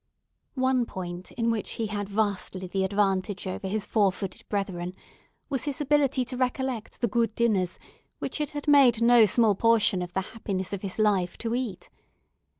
One 0.57 0.87
point 0.87 1.31
in 1.33 1.51
which 1.51 1.73
he 1.73 1.85
had 1.85 2.09
vastly 2.09 2.65
the 2.65 2.83
advantage 2.83 3.45
over 3.45 3.67
his 3.67 3.85
four 3.85 4.11
footed 4.11 4.43
brethren 4.49 4.95
was 5.47 5.65
his 5.65 5.79
ability 5.79 6.25
to 6.25 6.37
recollect 6.37 7.01
the 7.01 7.07
good 7.07 7.35
dinners 7.35 7.77
which 8.17 8.41
it 8.41 8.49
had 8.49 8.67
made 8.67 8.99
no 9.03 9.25
small 9.27 9.53
portion 9.53 10.01
of 10.01 10.13
the 10.13 10.21
happiness 10.33 10.73
of 10.73 10.81
his 10.81 10.97
life 10.97 11.37
to 11.37 11.53
eat. 11.53 11.91